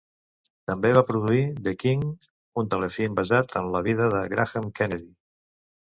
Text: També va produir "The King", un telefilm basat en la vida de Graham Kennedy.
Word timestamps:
També 0.71 0.93
va 0.97 1.03
produir 1.09 1.43
"The 1.67 1.75
King", 1.85 2.03
un 2.63 2.73
telefilm 2.73 3.21
basat 3.23 3.57
en 3.63 3.71
la 3.79 3.87
vida 3.93 4.13
de 4.19 4.27
Graham 4.37 4.71
Kennedy. 4.81 5.11